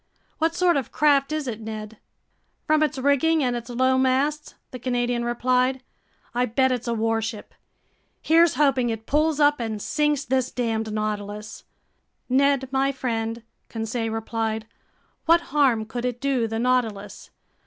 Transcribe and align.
"What 0.39 0.55
sort 0.55 0.77
of 0.77 0.91
craft 0.91 1.31
is 1.31 1.47
it, 1.47 1.61
Ned?" 1.61 1.97
"From 2.65 2.81
its 2.81 2.97
rigging 2.97 3.43
and 3.43 3.55
its 3.55 3.69
low 3.69 3.99
masts," 3.99 4.55
the 4.71 4.79
Canadian 4.79 5.23
replied, 5.23 5.83
"I 6.33 6.47
bet 6.47 6.71
it's 6.71 6.87
a 6.87 6.93
warship. 6.95 7.53
Here's 8.19 8.55
hoping 8.55 8.89
it 8.89 9.05
pulls 9.05 9.39
up 9.39 9.59
and 9.59 9.79
sinks 9.79 10.25
this 10.25 10.49
damned 10.49 10.91
Nautilus!" 10.91 11.65
"Ned 12.27 12.67
my 12.71 12.91
friend," 12.91 13.43
Conseil 13.69 14.09
replied, 14.11 14.65
"what 15.27 15.51
harm 15.53 15.85
could 15.85 16.05
it 16.05 16.19
do 16.19 16.47
the 16.47 16.57
Nautilus? 16.57 17.29